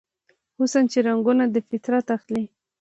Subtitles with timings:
[0.57, 2.45] حسن چې رنګونه دفطرت اخلي